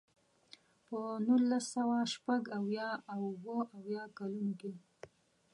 په 0.87 0.97
نولس 1.27 1.65
سوه 1.75 1.97
شپږ 2.13 2.41
اویا 2.59 2.89
او 3.13 3.21
اوه 3.39 3.59
اویا 3.77 4.03
کلونو 4.17 4.53
کې. 4.59 4.71